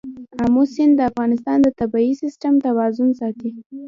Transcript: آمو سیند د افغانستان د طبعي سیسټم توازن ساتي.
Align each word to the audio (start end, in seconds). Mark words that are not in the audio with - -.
آمو 0.43 0.63
سیند 0.73 0.93
د 0.97 1.01
افغانستان 1.11 1.57
د 1.63 1.67
طبعي 1.79 2.11
سیسټم 2.21 2.53
توازن 2.65 3.09
ساتي. 3.19 3.49